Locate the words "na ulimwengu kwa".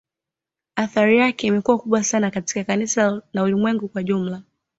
3.33-4.03